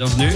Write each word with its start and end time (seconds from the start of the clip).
Bienvenue. 0.00 0.32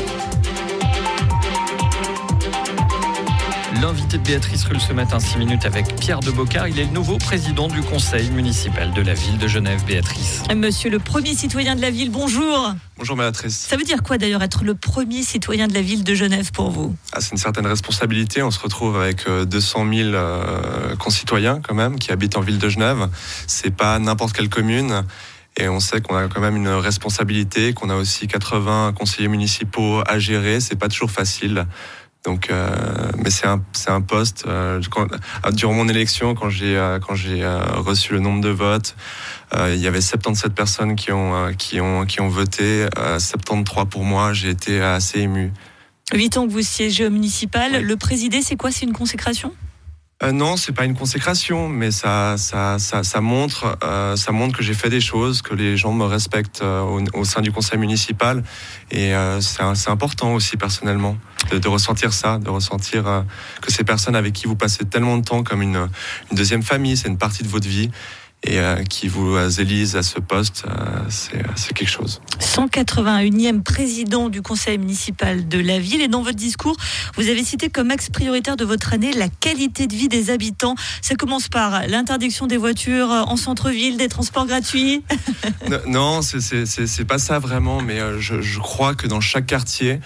L'invité 3.80 4.18
de 4.18 4.22
Béatrice 4.22 4.64
Rulle 4.64 4.78
ce 4.78 4.92
matin, 4.92 5.18
6 5.18 5.38
minutes 5.38 5.64
avec 5.64 5.96
Pierre 5.96 6.20
de 6.20 6.30
Bocard. 6.30 6.68
Il 6.68 6.78
est 6.78 6.84
le 6.84 6.90
nouveau 6.90 7.16
président 7.16 7.68
du 7.68 7.80
conseil 7.80 8.28
municipal 8.28 8.92
de 8.92 9.00
la 9.00 9.14
ville 9.14 9.38
de 9.38 9.48
Genève, 9.48 9.82
Béatrice. 9.86 10.42
Monsieur 10.54 10.90
le 10.90 10.98
premier 10.98 11.34
citoyen 11.34 11.76
de 11.76 11.80
la 11.80 11.90
ville, 11.90 12.10
bonjour. 12.10 12.74
Bonjour 12.98 13.16
Béatrice. 13.16 13.56
Ça 13.56 13.78
veut 13.78 13.84
dire 13.84 14.02
quoi 14.02 14.18
d'ailleurs 14.18 14.42
être 14.42 14.64
le 14.64 14.74
premier 14.74 15.22
citoyen 15.22 15.66
de 15.66 15.72
la 15.72 15.80
ville 15.80 16.04
de 16.04 16.14
Genève 16.14 16.52
pour 16.52 16.70
vous? 16.70 16.94
Ah, 17.14 17.22
C'est 17.22 17.30
une 17.32 17.38
certaine 17.38 17.66
responsabilité. 17.66 18.42
On 18.42 18.50
se 18.50 18.60
retrouve 18.60 19.00
avec 19.00 19.26
200 19.26 19.86
euh, 19.86 19.94
000 19.94 20.08
euh, 20.10 20.94
concitoyens 20.96 21.62
quand 21.66 21.74
même 21.74 21.98
qui 21.98 22.12
habitent 22.12 22.36
en 22.36 22.42
ville 22.42 22.58
de 22.58 22.68
Genève. 22.68 23.08
C'est 23.46 23.74
pas 23.74 23.98
n'importe 23.98 24.34
quelle 24.34 24.50
commune. 24.50 25.04
Et 25.56 25.68
on 25.68 25.78
sait 25.78 26.00
qu'on 26.00 26.16
a 26.16 26.28
quand 26.28 26.40
même 26.40 26.56
une 26.56 26.68
responsabilité, 26.68 27.72
qu'on 27.74 27.90
a 27.90 27.94
aussi 27.94 28.26
80 28.26 28.92
conseillers 28.98 29.28
municipaux 29.28 30.02
à 30.06 30.18
gérer. 30.18 30.60
C'est 30.60 30.76
pas 30.76 30.88
toujours 30.88 31.10
facile. 31.10 31.66
Donc, 32.24 32.48
euh, 32.50 32.68
mais 33.22 33.30
c'est 33.30 33.46
un, 33.46 33.62
un 33.88 34.00
poste. 34.00 34.44
Euh, 34.46 34.80
quand, 34.90 35.06
euh, 35.12 35.50
durant 35.52 35.74
mon 35.74 35.88
élection, 35.88 36.34
quand 36.34 36.48
j'ai, 36.48 36.76
euh, 36.76 36.98
quand 36.98 37.14
j'ai 37.14 37.46
reçu 37.46 38.14
le 38.14 38.20
nombre 38.20 38.40
de 38.40 38.48
votes, 38.48 38.96
il 39.56 39.76
y 39.76 39.86
avait 39.86 40.00
77 40.00 40.52
personnes 40.52 40.96
qui 40.96 41.12
ont, 41.12 41.52
qui 41.56 41.80
ont, 41.80 42.06
qui 42.06 42.20
ont 42.20 42.28
voté, 42.28 42.88
73 43.18 43.84
pour 43.88 44.02
moi. 44.02 44.32
J'ai 44.32 44.50
été 44.50 44.80
assez 44.80 45.20
ému. 45.20 45.52
8 46.12 46.38
ans 46.38 46.46
que 46.46 46.52
vous 46.52 46.62
siégez 46.62 47.06
au 47.06 47.10
municipal. 47.10 47.80
Le 47.80 47.96
présider, 47.96 48.42
c'est 48.42 48.56
quoi? 48.56 48.72
C'est 48.72 48.84
une 48.84 48.92
consécration? 48.92 49.52
Euh, 50.24 50.32
non, 50.32 50.56
c'est 50.56 50.72
pas 50.72 50.86
une 50.86 50.94
consécration, 50.94 51.68
mais 51.68 51.90
ça, 51.90 52.36
ça, 52.38 52.78
ça, 52.78 53.02
ça 53.02 53.20
montre, 53.20 53.76
euh, 53.84 54.16
ça 54.16 54.32
montre 54.32 54.56
que 54.56 54.62
j'ai 54.62 54.72
fait 54.72 54.88
des 54.88 55.00
choses, 55.00 55.42
que 55.42 55.54
les 55.54 55.76
gens 55.76 55.92
me 55.92 56.04
respectent 56.04 56.62
euh, 56.62 57.04
au, 57.12 57.24
sein 57.24 57.42
du 57.42 57.52
conseil 57.52 57.78
municipal, 57.78 58.42
et 58.90 59.14
euh, 59.14 59.42
c'est 59.42 59.90
important 59.90 60.32
aussi 60.32 60.56
personnellement 60.56 61.18
de, 61.50 61.68
ressentir 61.68 62.14
ça, 62.14 62.38
de 62.38 62.48
ressentir 62.48 63.24
que 63.60 63.70
ces 63.70 63.84
personnes 63.84 64.16
avec 64.16 64.32
qui 64.32 64.46
vous 64.46 64.56
passez 64.56 64.86
tellement 64.86 65.18
de 65.18 65.24
temps 65.24 65.42
comme 65.42 65.60
une, 65.60 65.88
une 66.30 66.36
deuxième 66.36 66.62
famille, 66.62 66.96
c'est 66.96 67.08
une 67.08 67.18
partie 67.18 67.42
de 67.42 67.48
votre 67.48 67.68
vie, 67.68 67.90
et 68.46 68.58
euh, 68.60 68.82
qui 68.84 69.08
vous 69.08 69.34
euh, 69.36 69.48
élisent 69.50 69.96
à 69.96 70.02
ce 70.02 70.20
poste, 70.20 70.64
euh, 70.68 70.72
c'est 71.08 71.42
c'est 71.56 71.72
quelque 71.72 71.88
chose. 71.88 72.20
181e 72.40 73.62
président 73.62 74.28
du 74.28 74.42
conseil 74.42 74.78
municipal 74.78 75.48
de 75.48 75.58
la 75.58 75.78
ville. 75.78 76.00
Et 76.02 76.08
dans 76.08 76.22
votre 76.22 76.36
discours, 76.36 76.76
vous 77.16 77.28
avez 77.28 77.42
cité 77.44 77.68
comme 77.70 77.90
axe 77.90 78.10
prioritaire 78.10 78.56
de 78.56 78.64
votre 78.64 78.92
année 78.92 79.12
la 79.12 79.28
qualité 79.28 79.86
de 79.86 79.94
vie 79.94 80.08
des 80.08 80.30
habitants. 80.30 80.74
Ça 81.02 81.14
commence 81.14 81.48
par 81.48 81.86
l'interdiction 81.86 82.46
des 82.46 82.56
voitures 82.56 83.08
en 83.10 83.36
centre-ville, 83.36 83.96
des 83.96 84.08
transports 84.08 84.46
gratuits. 84.46 85.02
Non, 85.86 86.20
c'est- 86.22 87.04
pas 87.04 87.18
ça 87.18 87.38
vraiment, 87.38 87.80
mais 87.82 88.00
euh, 88.00 88.18
je, 88.20 88.40
je 88.40 88.58
crois 88.60 88.94
que 88.94 89.06
dans 89.06 89.20
chaque 89.20 89.46
quartier, 89.46 90.00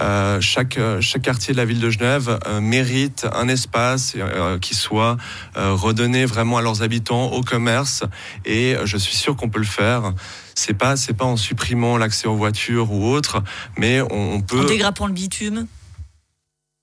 euh, 0.00 0.40
chaque, 0.40 0.78
euh, 0.78 1.00
chaque 1.00 1.22
quartier 1.22 1.52
de 1.52 1.58
la 1.58 1.64
ville 1.64 1.80
de 1.80 1.90
Genève 1.90 2.38
euh, 2.46 2.60
mérite 2.60 3.26
un 3.34 3.48
espace 3.48 4.16
qui 4.60 4.74
soit 4.74 5.16
redonné 5.54 6.24
vraiment 6.24 6.58
à 6.58 6.62
leurs 6.62 6.82
habitants, 6.82 7.26
au 7.32 7.42
commerce, 7.42 8.04
et 8.44 8.76
je 8.84 8.96
suis 8.96 9.16
sûr 9.16 9.36
qu'on 9.36 9.48
peut 9.48 9.58
le 9.58 9.64
faire. 9.64 10.12
C'est 10.54 10.74
pas 10.74 10.94
pas 11.16 11.24
en 11.24 11.36
supprimant 11.36 11.96
l'accès 11.98 12.28
aux 12.28 12.36
voitures 12.36 12.92
ou 12.92 13.06
autre, 13.06 13.42
mais 13.76 14.00
on, 14.00 14.06
on 14.12 14.36
En 14.36 14.40
peut. 14.40 14.64
dégrappant 14.66 15.06
le 15.06 15.12
bitume. 15.12 15.66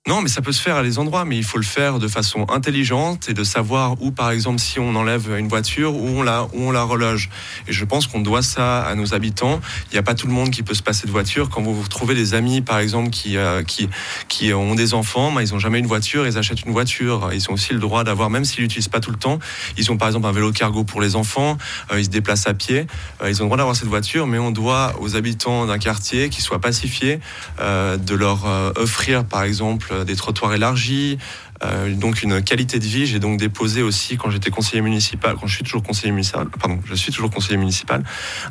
Non, 0.10 0.24
mais 0.24 0.28
ça 0.28 0.42
peut 0.42 0.52
se 0.52 0.60
faire 0.60 0.76
à 0.76 0.82
les 0.82 0.98
endroits, 0.98 1.24
mais 1.24 1.38
il 1.38 1.44
faut 1.44 1.60
le 1.60 1.64
faire 1.64 2.00
de 2.00 2.08
façon 2.08 2.48
intelligente 2.50 3.30
et 3.30 3.36
de 3.36 3.44
savoir 3.44 4.02
où, 4.02 4.10
par 4.10 4.32
exemple, 4.32 4.58
si 4.58 4.80
on 4.80 4.96
enlève 4.96 5.30
une 5.38 5.48
voiture, 5.48 5.94
où 5.94 6.08
on 6.08 6.24
la, 6.24 6.46
où 6.46 6.64
on 6.64 6.72
la 6.72 6.82
reloge. 6.82 7.30
Et 7.68 7.74
je 7.74 7.86
pense 7.86 8.08
qu'on 8.08 8.20
doit 8.20 8.42
ça 8.42 8.82
à 8.82 8.96
nos 8.96 9.14
habitants. 9.14 9.62
Il 9.92 9.94
n'y 9.94 10.00
a 10.00 10.02
pas 10.02 10.16
tout 10.16 10.26
le 10.26 10.34
monde 10.34 10.50
qui 10.50 10.64
peut 10.64 10.74
se 10.74 10.82
passer 10.82 11.06
de 11.06 11.12
voiture. 11.12 11.52
Quand 11.52 11.62
vous 11.62 11.76
vous 11.76 11.84
retrouvez 11.84 12.16
des 12.16 12.34
amis, 12.34 12.62
par 12.62 12.80
exemple, 12.80 13.12
qui, 13.12 13.38
euh, 13.38 13.62
qui, 13.62 13.88
qui 14.28 14.52
ont 14.52 14.74
des 14.74 14.96
enfants, 14.96 15.32
ben, 15.32 15.44
ils 15.44 15.54
n'ont 15.54 15.60
jamais 15.60 15.78
une 15.78 15.86
voiture, 15.86 16.26
ils 16.26 16.40
achètent 16.40 16.64
une 16.64 16.72
voiture. 16.72 17.30
Ils 17.32 17.48
ont 17.52 17.54
aussi 17.54 17.74
le 17.74 17.80
droit 17.80 18.04
d'avoir, 18.04 18.32
même 18.32 18.46
s'ils 18.46 18.64
l'utilisent 18.64 18.88
pas 18.88 19.02
tout 19.02 19.12
le 19.12 19.18
temps, 19.20 19.38
ils 19.78 19.92
ont 19.92 19.98
par 19.98 20.08
exemple 20.08 20.26
un 20.26 20.32
vélo 20.32 20.52
cargo 20.52 20.84
pour 20.84 21.02
les 21.02 21.16
enfants, 21.18 21.60
euh, 21.92 22.00
ils 22.00 22.06
se 22.06 22.10
déplacent 22.10 22.48
à 22.48 22.56
pied, 22.56 22.88
euh, 23.22 23.30
ils 23.30 23.44
ont 23.44 23.46
le 23.46 23.50
droit 23.50 23.58
d'avoir 23.58 23.76
cette 23.76 23.90
voiture, 23.90 24.26
mais 24.26 24.40
on 24.40 24.50
doit 24.50 24.96
aux 25.02 25.16
habitants 25.16 25.68
d'un 25.68 25.78
quartier 25.78 26.30
qui 26.30 26.42
soit 26.42 26.60
pacifié, 26.60 27.20
de 27.60 28.16
leur 28.16 28.46
offrir 28.76 29.24
par 29.24 29.44
exemple 29.44 29.99
des 30.06 30.16
trottoirs 30.16 30.54
élargis, 30.54 31.18
euh, 31.64 31.94
donc 31.94 32.24
une 32.24 32.42
qualité 32.42 32.80
de 32.80 32.86
vie. 32.86 33.06
J'ai 33.06 33.20
donc 33.20 33.38
déposé 33.38 33.82
aussi 33.82 34.18
quand 34.18 34.30
j'étais 34.30 34.50
conseiller 34.50 34.82
municipal, 34.82 35.36
quand 35.40 35.48
je 35.48 35.56
suis 35.56 35.64
toujours 35.64 35.84
conseiller 35.84 36.12
municipal, 36.12 36.48
pardon, 36.50 36.80
je 36.86 36.96
suis 36.96 37.12
toujours 37.12 37.30
conseiller 37.30 37.58
municipal, 37.58 38.04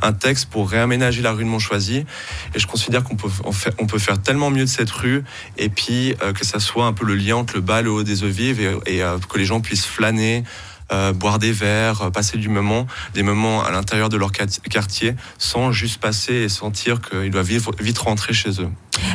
un 0.02 0.12
texte 0.12 0.50
pour 0.50 0.68
réaménager 0.68 1.22
la 1.22 1.32
rue 1.32 1.44
de 1.44 1.48
Montchoisy. 1.48 2.04
Et 2.54 2.58
je 2.58 2.66
considère 2.66 3.04
qu'on 3.04 3.16
peut, 3.16 3.30
on 3.78 3.86
peut 3.86 3.98
faire 3.98 4.20
tellement 4.20 4.50
mieux 4.50 4.64
de 4.64 4.70
cette 4.70 4.90
rue 4.90 5.24
et 5.56 5.68
puis 5.68 6.14
euh, 6.22 6.32
que 6.32 6.44
ça 6.44 6.60
soit 6.60 6.86
un 6.86 6.92
peu 6.92 7.04
le 7.04 7.14
lien 7.14 7.36
entre 7.36 7.54
le 7.54 7.60
bas 7.60 7.82
le 7.82 7.90
haut 7.90 8.02
des 8.02 8.24
eaux 8.24 8.28
vives 8.28 8.60
et, 8.86 9.02
euh, 9.02 9.18
que 9.28 9.38
les 9.38 9.44
gens 9.44 9.60
puissent 9.60 9.86
flâner. 9.86 10.44
Euh, 10.92 11.12
boire 11.12 11.38
des 11.38 11.52
verres, 11.52 12.02
euh, 12.02 12.10
passer 12.10 12.38
du 12.38 12.48
moment, 12.48 12.86
des 13.14 13.22
moments 13.22 13.62
à 13.64 13.70
l'intérieur 13.70 14.08
de 14.08 14.16
leur 14.16 14.32
quartier, 14.32 15.14
sans 15.38 15.72
juste 15.72 16.00
passer 16.00 16.34
et 16.34 16.48
sentir 16.48 17.00
qu'ils 17.00 17.30
doivent 17.30 17.46
vite, 17.46 17.64
vite 17.80 17.98
rentrer 17.98 18.32
chez 18.32 18.60
eux. 18.60 18.68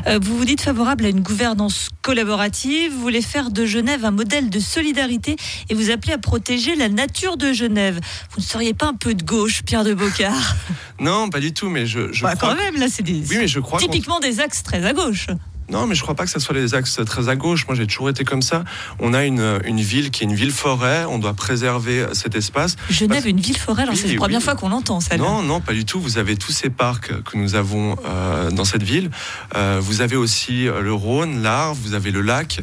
Euh, 0.07 0.19
vous 0.21 0.37
vous 0.37 0.45
dites 0.45 0.61
favorable 0.61 1.05
à 1.05 1.09
une 1.09 1.21
gouvernance 1.21 1.89
collaborative. 2.01 2.93
Vous 2.93 3.01
voulez 3.01 3.21
faire 3.21 3.51
de 3.51 3.65
Genève 3.65 4.05
un 4.05 4.11
modèle 4.11 4.49
de 4.49 4.59
solidarité 4.59 5.35
et 5.69 5.73
vous 5.73 5.89
appelez 5.91 6.13
à 6.13 6.17
protéger 6.17 6.75
la 6.75 6.89
nature 6.89 7.37
de 7.37 7.51
Genève. 7.51 7.99
Vous 8.31 8.39
ne 8.41 8.45
seriez 8.45 8.73
pas 8.73 8.87
un 8.87 8.93
peu 8.93 9.13
de 9.13 9.23
gauche, 9.23 9.63
Pierre 9.63 9.83
de 9.83 9.93
Bocard 9.93 10.55
Non, 10.99 11.29
pas 11.29 11.39
du 11.39 11.53
tout, 11.53 11.69
mais 11.69 11.85
je, 11.85 12.13
je 12.13 12.23
Bah, 12.23 12.35
crois 12.35 12.49
Quand 12.55 12.55
même, 12.61 12.77
là, 12.79 12.87
c'est 12.89 13.03
des... 13.03 13.13
Oui, 13.29 13.37
mais 13.39 13.47
je 13.47 13.59
crois 13.59 13.79
typiquement 13.79 14.19
des 14.19 14.39
axes 14.39 14.63
très 14.63 14.85
à 14.85 14.93
gauche. 14.93 15.27
Non, 15.73 15.87
mais 15.87 15.95
je 15.95 16.01
crois 16.03 16.13
pas 16.13 16.23
que 16.25 16.29
ça 16.29 16.39
soit 16.39 16.53
les 16.55 16.75
axes 16.75 16.99
très 17.05 17.29
à 17.29 17.35
gauche. 17.35 17.65
Moi, 17.67 17.75
j'ai 17.75 17.87
toujours 17.87 18.09
été 18.09 18.23
comme 18.23 18.41
ça. 18.43 18.63
On 18.99 19.13
a 19.13 19.25
une, 19.25 19.59
une 19.65 19.81
ville 19.81 20.11
qui 20.11 20.23
est 20.23 20.27
une 20.27 20.35
ville-forêt. 20.35 21.05
On 21.05 21.17
doit 21.17 21.33
préserver 21.33 22.05
cet 22.13 22.35
espace. 22.35 22.75
Genève, 22.89 23.27
une 23.27 23.39
ville-forêt, 23.39 23.85
Oui, 23.89 23.97
c'est 23.97 24.07
la 24.09 24.15
première 24.15 24.41
fois 24.41 24.55
qu'on 24.55 24.69
l'entend, 24.69 24.99
ça. 24.99 25.17
Non, 25.17 25.41
non, 25.41 25.61
pas 25.61 25.73
du 25.73 25.83
tout. 25.85 25.99
Vous 25.99 26.17
avez 26.19 26.35
tous 26.37 26.51
ces 26.51 26.69
parcs 26.69 27.11
que 27.23 27.37
nous 27.37 27.55
avons 27.55 27.97
euh, 28.05 28.51
dans 28.51 28.65
cette 28.65 28.83
ville. 28.83 29.09
Euh, 29.55 29.79
vous 29.81 30.01
avez 30.01 30.15
aussi 30.15 30.67
euh, 30.67 30.81
le 30.81 30.93
Rhône, 30.93 31.41
l'Arve, 31.41 31.77
vous 31.83 31.95
avez 31.95 32.11
le 32.11 32.21
lac. 32.21 32.61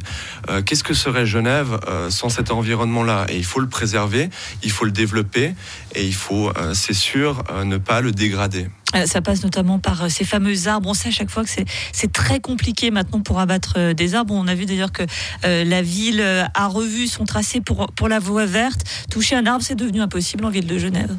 Euh, 0.48 0.62
Qu'est-ce 0.62 0.84
que 0.84 0.94
serait 0.94 1.26
Genève 1.26 1.80
sans 2.10 2.28
cet 2.28 2.50
environnement-là? 2.50 3.26
Et 3.28 3.36
il 3.36 3.44
faut 3.44 3.60
le 3.60 3.68
préserver, 3.68 4.30
il 4.62 4.70
faut 4.70 4.84
le 4.84 4.92
développer 4.92 5.54
et 5.94 6.06
il 6.06 6.14
faut, 6.14 6.52
c'est 6.74 6.94
sûr, 6.94 7.42
ne 7.64 7.76
pas 7.76 8.00
le 8.00 8.12
dégrader. 8.12 8.68
Euh, 8.94 9.06
Ça 9.06 9.20
passe 9.22 9.42
notamment 9.44 9.78
par 9.78 10.04
euh, 10.04 10.08
ces 10.08 10.24
fameux 10.24 10.68
arbres. 10.68 10.88
On 10.88 10.94
sait 10.94 11.08
à 11.08 11.12
chaque 11.12 11.30
fois 11.30 11.44
que 11.44 11.50
c'est- 11.50 12.12
très 12.12 12.40
compliqué 12.40 12.90
maintenant 12.90 13.20
pour 13.20 13.38
abattre 13.38 13.74
euh, 13.76 13.94
des 13.94 14.14
arbres. 14.14 14.34
On 14.34 14.48
a 14.48 14.54
vu 14.54 14.66
d'ailleurs 14.66 14.92
que 14.92 15.04
la 15.44 15.82
ville 15.82 16.20
a 16.54 16.66
revu 16.66 17.06
son 17.06 17.24
tracé 17.24 17.60
pour, 17.60 17.86
pour 17.94 18.08
la 18.08 18.18
voie 18.18 18.46
verte. 18.46 18.80
Toucher 19.10 19.36
un 19.36 19.46
arbre, 19.46 19.64
c'est 19.64 19.74
devenu 19.74 20.00
impossible 20.00 20.44
en 20.44 20.50
ville 20.50 20.66
de 20.66 20.78
Genève. 20.78 21.16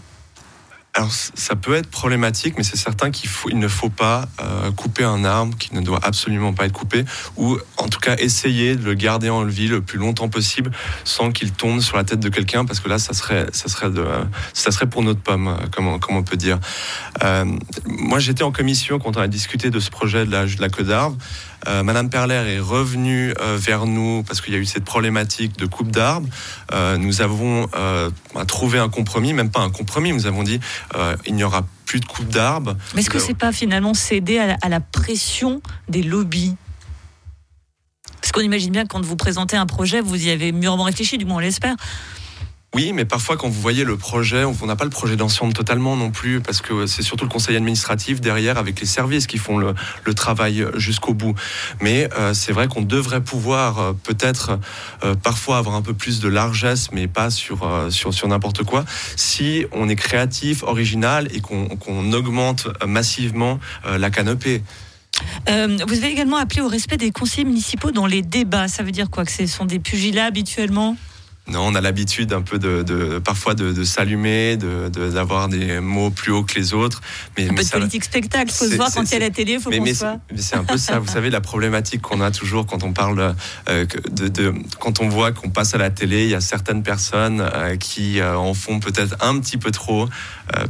Alors, 0.93 1.09
ça 1.11 1.55
peut 1.55 1.75
être 1.75 1.89
problématique, 1.89 2.55
mais 2.57 2.63
c'est 2.63 2.75
certain 2.75 3.11
qu'il 3.11 3.29
faut, 3.29 3.49
il 3.49 3.57
ne 3.59 3.69
faut 3.69 3.89
pas 3.89 4.27
euh, 4.41 4.71
couper 4.71 5.05
un 5.05 5.23
arbre 5.23 5.57
qui 5.57 5.73
ne 5.73 5.79
doit 5.79 5.99
absolument 6.03 6.51
pas 6.51 6.65
être 6.65 6.73
coupé, 6.73 7.05
ou 7.37 7.57
en 7.77 7.87
tout 7.87 7.99
cas 7.99 8.17
essayer 8.17 8.75
de 8.75 8.83
le 8.83 8.93
garder 8.93 9.29
en 9.29 9.45
vie 9.45 9.69
le 9.69 9.79
plus 9.79 9.97
longtemps 9.97 10.27
possible 10.27 10.69
sans 11.05 11.31
qu'il 11.31 11.53
tombe 11.53 11.79
sur 11.79 11.95
la 11.95 12.03
tête 12.03 12.19
de 12.19 12.27
quelqu'un, 12.27 12.65
parce 12.65 12.81
que 12.81 12.89
là, 12.89 12.99
ça 12.99 13.13
serait, 13.13 13.45
ça 13.53 13.69
serait, 13.69 13.89
de, 13.89 14.05
ça 14.53 14.71
serait 14.71 14.87
pour 14.87 15.01
notre 15.01 15.21
pomme, 15.21 15.47
euh, 15.47 15.67
comme 15.71 15.87
on, 15.87 15.97
comme 15.97 16.17
on 16.17 16.23
peut 16.23 16.35
dire. 16.35 16.59
Euh, 17.23 17.45
moi, 17.85 18.19
j'étais 18.19 18.43
en 18.43 18.51
commission 18.51 18.99
quand 18.99 19.15
on 19.15 19.21
a 19.21 19.29
discuté 19.29 19.69
de 19.69 19.79
ce 19.79 19.91
projet 19.91 20.25
de 20.25 20.31
la, 20.31 20.45
de 20.45 20.59
la 20.59 20.67
queue 20.67 20.83
d'arbre. 20.83 21.15
Euh, 21.67 21.83
Madame 21.83 22.09
Perler 22.09 22.35
est 22.47 22.59
revenue 22.59 23.33
euh, 23.39 23.57
vers 23.59 23.85
nous 23.85 24.23
parce 24.23 24.41
qu'il 24.41 24.53
y 24.53 24.57
a 24.57 24.59
eu 24.59 24.65
cette 24.65 24.85
problématique 24.85 25.57
de 25.57 25.65
coupe 25.65 25.91
d'arbres. 25.91 26.27
Euh, 26.71 26.97
nous 26.97 27.21
avons 27.21 27.67
euh, 27.75 28.09
trouvé 28.47 28.79
un 28.79 28.89
compromis, 28.89 29.33
même 29.33 29.51
pas 29.51 29.61
un 29.61 29.69
compromis. 29.69 30.11
Nous 30.13 30.25
avons 30.25 30.43
dit 30.43 30.59
il 31.25 31.35
n'y 31.35 31.43
aura 31.43 31.65
plus 31.85 31.99
de 31.99 32.05
coupe 32.05 32.29
d'arbres. 32.29 32.75
Mais 32.95 33.01
est-ce 33.01 33.09
que 33.09 33.19
c'est 33.19 33.33
pas 33.33 33.51
finalement 33.51 33.93
céder 33.93 34.39
à 34.39 34.47
la, 34.47 34.57
à 34.61 34.69
la 34.69 34.79
pression 34.79 35.61
des 35.89 36.03
lobbies? 36.03 36.55
Parce 38.21 38.31
qu'on 38.31 38.41
imagine 38.41 38.71
bien 38.71 38.83
que 38.83 38.89
quand 38.89 39.03
vous 39.03 39.15
présentez 39.15 39.57
un 39.57 39.65
projet, 39.65 39.99
vous 39.99 40.27
y 40.27 40.29
avez 40.29 40.51
mûrement 40.51 40.83
réfléchi, 40.83 41.17
du 41.17 41.25
moins 41.25 41.37
on 41.37 41.39
l'espère. 41.39 41.75
Oui, 42.73 42.93
mais 42.93 43.03
parfois 43.03 43.35
quand 43.35 43.49
vous 43.49 43.59
voyez 43.59 43.83
le 43.83 43.97
projet, 43.97 44.45
on 44.45 44.65
n'a 44.65 44.77
pas 44.77 44.85
le 44.85 44.89
projet 44.89 45.17
d'ensemble 45.17 45.51
totalement 45.51 45.97
non 45.97 46.09
plus, 46.09 46.39
parce 46.39 46.61
que 46.61 46.85
c'est 46.85 47.01
surtout 47.01 47.25
le 47.25 47.29
conseil 47.29 47.57
administratif 47.57 48.21
derrière 48.21 48.57
avec 48.57 48.79
les 48.79 48.85
services 48.85 49.27
qui 49.27 49.39
font 49.39 49.57
le, 49.57 49.73
travail 50.13 50.65
jusqu'au 50.75 51.13
bout. 51.13 51.35
Mais 51.81 52.07
euh, 52.17 52.33
c'est 52.33 52.53
vrai 52.53 52.69
qu'on 52.69 52.81
devrait 52.81 53.19
pouvoir 53.19 53.79
euh, 53.79 53.93
peut-être 53.93 54.57
euh, 55.03 55.15
parfois 55.15 55.57
avoir 55.57 55.75
un 55.75 55.81
peu 55.81 55.93
plus 55.93 56.21
de 56.21 56.29
largesse, 56.29 56.93
mais 56.93 57.09
pas 57.09 57.29
sur, 57.29 57.69
sur, 57.89 58.27
n'importe 58.29 58.63
quoi, 58.63 58.85
si 59.17 59.65
on 59.73 59.89
est 59.89 59.97
créatif, 59.97 60.63
original 60.63 61.27
et 61.33 61.41
qu'on 61.41 62.13
augmente 62.13 62.69
massivement 62.87 63.59
la 63.85 64.09
canopée. 64.09 64.63
Vous 65.47 65.97
avez 65.97 66.07
également 66.07 66.37
appelé 66.37 66.61
au 66.61 66.69
respect 66.69 66.95
des 66.95 67.11
conseillers 67.11 67.43
municipaux 67.43 67.91
dans 67.91 68.05
les 68.05 68.21
débats. 68.21 68.69
Ça 68.69 68.83
veut 68.83 68.91
dire 68.91 69.09
quoi? 69.09 69.25
Que 69.25 69.31
ce 69.31 69.45
sont 69.45 69.65
des 69.65 69.79
pugilats 69.79 70.25
habituellement? 70.25 70.95
Non, 71.51 71.67
on 71.67 71.75
a 71.75 71.81
l'habitude 71.81 72.33
un 72.33 72.41
peu 72.41 72.59
de, 72.59 73.19
parfois 73.19 73.53
de, 73.53 73.83
s'allumer, 73.83 74.57
d'avoir 74.57 75.49
des 75.49 75.79
mots 75.79 76.09
plus 76.09 76.31
hauts 76.31 76.43
que 76.43 76.55
les 76.55 76.73
autres. 76.73 77.01
Mais, 77.37 77.49
un 77.49 77.53
peu 77.53 77.63
de 77.63 77.69
politique 77.69 78.03
spectacle, 78.03 78.51
faut 78.51 78.65
se 78.65 78.75
voir 78.75 78.91
quand 78.93 79.03
il 79.03 79.11
y 79.11 79.15
a 79.15 79.19
la 79.19 79.29
télé, 79.29 79.59
faut 79.59 79.69
qu'on 79.69 79.85
se 79.85 80.05
C'est 80.35 80.55
un 80.55 80.63
peu 80.63 80.77
ça, 80.77 80.99
vous 80.99 81.07
savez, 81.11 81.29
la 81.29 81.41
problématique 81.41 82.01
qu'on 82.01 82.21
a 82.21 82.31
toujours 82.31 82.65
quand 82.65 82.83
on 82.83 82.93
parle 82.93 83.35
euh, 83.69 83.85
de, 84.11 84.53
quand 84.79 85.01
on 85.01 85.09
voit 85.09 85.31
qu'on 85.31 85.49
passe 85.49 85.73
à 85.75 85.77
la 85.77 85.89
télé, 85.89 86.23
il 86.23 86.29
y 86.29 86.35
a 86.35 86.41
certaines 86.41 86.83
personnes 86.83 87.41
euh, 87.41 87.75
qui 87.75 88.19
euh, 88.19 88.37
en 88.37 88.53
font 88.53 88.79
peut-être 88.79 89.15
un 89.21 89.39
petit 89.39 89.57
peu 89.57 89.71
trop 89.71 90.07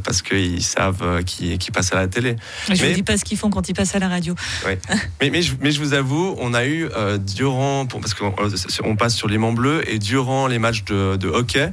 parce 0.04 0.22
qu'ils 0.22 0.62
savent 0.62 1.24
qui, 1.24 1.58
qui 1.58 1.72
passent 1.72 1.92
à 1.92 1.96
la 1.96 2.06
télé. 2.06 2.36
Mais 2.68 2.76
je 2.76 2.86
ne 2.86 2.92
dis 2.92 3.02
pas 3.02 3.16
ce 3.16 3.24
qu'ils 3.24 3.36
font 3.36 3.50
quand 3.50 3.68
ils 3.68 3.74
passent 3.74 3.96
à 3.96 3.98
la 3.98 4.08
radio. 4.08 4.36
mais, 4.64 5.30
mais, 5.30 5.42
je, 5.42 5.54
mais, 5.60 5.72
je, 5.72 5.80
vous 5.80 5.92
avoue, 5.92 6.36
on 6.38 6.54
a 6.54 6.66
eu 6.66 6.88
durant, 7.18 7.86
parce 7.86 8.14
qu'on 8.14 8.96
passe 8.96 9.16
sur 9.16 9.26
les 9.26 9.38
Mans 9.38 9.52
Bleus 9.52 9.82
et 9.90 9.98
durant 9.98 10.46
les 10.46 10.60
matchs 10.60 10.71
de, 10.84 11.16
de 11.16 11.28
hockey, 11.28 11.72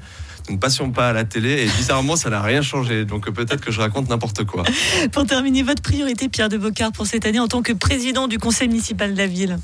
nous 0.50 0.56
ne 0.56 0.60
passions 0.60 0.92
pas 0.92 1.10
à 1.10 1.14
la 1.14 1.24
télé 1.24 1.64
et 1.64 1.66
bizarrement 1.78 2.16
ça 2.16 2.30
n'a 2.30 2.42
rien 2.42 2.62
changé. 2.62 3.06
Donc 3.06 3.30
peut-être 3.30 3.62
que 3.62 3.72
je 3.72 3.80
raconte 3.80 4.10
n'importe 4.10 4.46
quoi. 4.46 4.64
Pour 5.12 5.26
terminer, 5.26 5.64
votre 5.64 5.82
priorité, 5.82 6.28
Pierre 6.28 6.50
de 6.50 6.58
Bocard, 6.58 6.92
pour 6.92 7.08
cette 7.08 7.26
année 7.26 7.40
en 7.40 7.48
tant 7.48 7.62
que 7.62 7.74
président 7.74 8.28
du 8.28 8.38
conseil 8.40 8.68
municipal 8.68 9.14
de 9.14 9.18
la 9.18 9.28
ville 9.28 9.58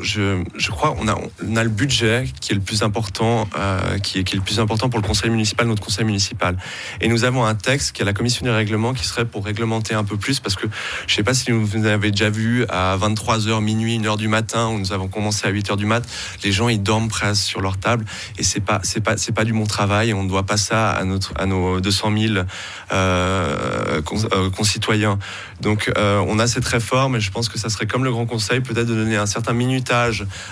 je, 0.00 0.70
crois 0.70 0.96
on 0.98 1.56
a 1.56 1.62
le 1.62 1.68
budget 1.68 2.24
qui 2.40 2.52
est 2.52 2.54
le 2.54 2.60
plus 2.60 2.82
important, 2.82 3.46
euh, 3.58 3.98
qui, 3.98 4.18
est, 4.18 4.34
le 4.34 4.40
plus 4.40 4.58
important 4.58 4.88
pour 4.88 4.98
le 4.98 5.06
conseil 5.06 5.28
municipal, 5.30 5.66
notre 5.66 5.82
conseil 5.82 6.06
municipal. 6.06 6.56
Et 7.02 7.08
nous 7.08 7.24
avons 7.24 7.44
un 7.44 7.54
texte 7.54 7.92
qui 7.92 8.00
est 8.00 8.04
la 8.04 8.14
commission 8.14 8.46
des 8.46 8.50
règlements 8.50 8.94
qui 8.94 9.04
serait 9.04 9.26
pour 9.26 9.44
réglementer 9.44 9.94
un 9.94 10.04
peu 10.04 10.16
plus 10.16 10.40
parce 10.40 10.56
que 10.56 10.66
je 11.06 11.12
ne 11.12 11.16
sais 11.16 11.22
pas 11.22 11.34
si 11.34 11.50
vous 11.50 11.84
avez 11.84 12.10
déjà 12.10 12.30
vu 12.30 12.64
à 12.70 12.96
23h, 12.96 13.62
minuit, 13.62 13.98
1h 13.98 14.16
du 14.16 14.28
matin 14.28 14.68
où 14.68 14.78
nous 14.78 14.92
avons 14.92 15.08
commencé 15.08 15.46
à 15.46 15.52
8h 15.52 15.76
du 15.76 15.84
mat, 15.84 16.02
les 16.42 16.52
gens 16.52 16.68
ils 16.68 16.82
dorment 16.82 17.08
presque 17.08 17.44
sur 17.44 17.60
leur 17.60 17.76
table 17.76 18.06
et 18.38 18.42
c'est 18.42 18.60
pas 18.60 18.80
pas 19.34 19.44
du 19.44 19.52
bon 19.52 19.66
travail. 19.66 20.14
On 20.14 20.22
ne 20.22 20.28
doit 20.28 20.44
pas 20.44 20.56
ça 20.56 20.92
à 20.92 21.04
nos 21.46 21.80
200 21.80 22.12
000 22.16 22.34
euh, 22.36 22.44
euh, 22.92 24.50
concitoyens. 24.50 25.18
Donc 25.60 25.92
on 25.96 26.38
a 26.38 26.46
cette 26.46 26.66
réforme 26.66 27.16
et 27.16 27.20
je 27.20 27.30
pense 27.30 27.48
que 27.50 27.58
ça 27.58 27.68
serait 27.68 27.86
comme 27.86 28.04
le 28.04 28.10
grand 28.10 28.26
conseil 28.26 28.60
peut-être 28.60 28.86
de 28.86 28.94
donner 28.94 29.16
un 29.16 29.26
certain 29.26 29.52
minimum 29.52 29.73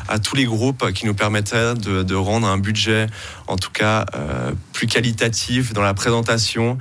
à 0.08 0.18
tous 0.18 0.36
les 0.36 0.44
groupes 0.44 0.92
qui 0.92 1.06
nous 1.06 1.14
permettaient 1.14 1.74
de, 1.74 2.14
rendre 2.14 2.46
un 2.46 2.58
budget, 2.58 3.06
en 3.46 3.56
tout 3.56 3.70
cas, 3.70 4.06
euh, 4.14 4.52
plus 4.72 4.86
qualitatif 4.86 5.72
dans 5.72 5.82
la 5.82 5.94
présentation. 5.94 6.78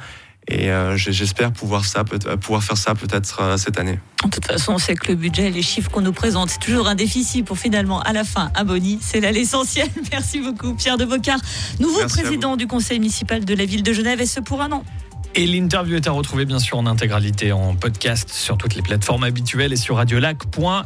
Et 0.47 0.71
euh, 0.71 0.97
j'espère 0.97 1.51
pouvoir, 1.51 1.85
ça, 1.85 2.03
pouvoir 2.03 2.63
faire 2.63 2.77
ça 2.77 2.95
peut-être 2.95 3.41
euh, 3.41 3.57
cette 3.57 3.79
année. 3.79 3.99
De 4.23 4.29
toute 4.29 4.45
façon, 4.45 4.73
on 4.73 4.77
sait 4.79 4.95
que 4.95 5.07
le 5.07 5.15
budget, 5.15 5.49
les 5.49 5.61
chiffres 5.61 5.89
qu'on 5.89 6.01
nous 6.01 6.13
présente, 6.13 6.49
c'est 6.49 6.59
toujours 6.59 6.87
un 6.87 6.95
déficit 6.95 7.45
pour 7.45 7.57
finalement, 7.57 8.01
à 8.01 8.11
la 8.11 8.23
fin, 8.23 8.51
un 8.55 8.63
boni. 8.63 8.97
C'est 9.01 9.19
là 9.19 9.31
l'essentiel. 9.31 9.87
Merci 10.11 10.41
beaucoup, 10.41 10.73
Pierre 10.73 10.97
de 10.97 11.05
Bocard, 11.05 11.39
nouveau 11.79 12.05
président 12.07 12.57
du 12.57 12.67
conseil 12.67 12.99
municipal 12.99 13.45
de 13.45 13.53
la 13.53 13.65
ville 13.65 13.83
de 13.83 13.93
Genève, 13.93 14.19
et 14.19 14.25
ce 14.25 14.39
pour 14.39 14.61
un 14.61 14.71
an? 14.71 14.83
Et 15.33 15.47
l'interview 15.47 15.95
est 15.95 16.07
à 16.07 16.11
retrouver 16.11 16.43
bien 16.43 16.59
sûr 16.59 16.77
en 16.77 16.85
intégralité 16.85 17.53
en 17.53 17.73
podcast 17.75 18.29
sur 18.29 18.57
toutes 18.57 18.75
les 18.75 18.81
plateformes 18.81 19.23
habituelles 19.23 19.71
et 19.71 19.77
sur 19.77 19.95
radiolac.ca. 19.95 20.85